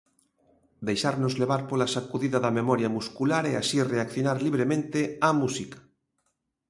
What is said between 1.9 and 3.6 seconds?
sacudida da memoria muscular e